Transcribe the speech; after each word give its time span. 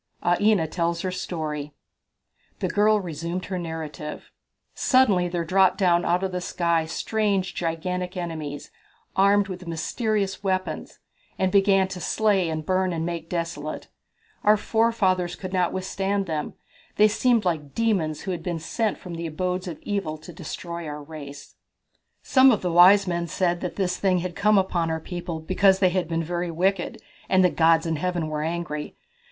Aina 0.25 0.65
Tells 0.67 1.01
Her 1.01 1.11
Story. 1.11 1.73
The 2.57 2.67
girl 2.69 2.99
resumed 2.99 3.45
her 3.45 3.59
narrative: 3.59 4.31
"Suddenly 4.73 5.27
there 5.27 5.45
dropped 5.45 5.77
down 5.77 6.05
out 6.05 6.23
of 6.23 6.31
the 6.31 6.41
sky 6.41 6.87
strange 6.87 7.53
gigantic 7.53 8.17
enemies, 8.17 8.71
armed 9.15 9.47
with 9.47 9.67
mysterious 9.67 10.43
weapons, 10.43 10.97
and 11.37 11.51
began 11.51 11.87
to 11.89 12.01
slay 12.01 12.49
and 12.49 12.65
burn 12.65 12.93
and 12.93 13.05
make 13.05 13.29
desolate. 13.29 13.89
Our 14.43 14.57
forefathers 14.57 15.35
could 15.35 15.53
not 15.53 15.71
withstand 15.71 16.25
them. 16.25 16.55
They 16.95 17.07
seemed 17.07 17.45
like 17.45 17.75
demons, 17.75 18.21
who 18.21 18.31
had 18.31 18.41
been 18.41 18.57
sent 18.57 18.97
from 18.97 19.13
the 19.13 19.27
abodes 19.27 19.67
of 19.67 19.77
evil 19.83 20.17
to 20.17 20.33
destroy 20.33 20.87
our 20.87 21.03
race." 21.03 21.57
"Some 22.23 22.49
of 22.49 22.63
the 22.63 22.71
wise 22.71 23.05
men 23.05 23.27
said 23.27 23.61
that 23.61 23.75
this 23.75 23.97
thing 23.97 24.17
had 24.17 24.35
come 24.35 24.57
upon 24.57 24.89
our 24.89 24.99
people 24.99 25.41
because 25.41 25.77
they 25.77 25.89
had 25.89 26.07
been 26.07 26.23
very 26.23 26.49
wicked, 26.49 27.03
and 27.29 27.45
the 27.45 27.51
gods 27.51 27.85
in 27.85 27.97
Heaven 27.97 28.29
were 28.29 28.41
angry. 28.41 28.95